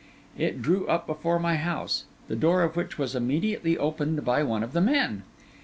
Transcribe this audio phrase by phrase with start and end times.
[0.35, 4.63] It drew up before my house, the door of which was immediately opened by one
[4.63, 5.21] of the men.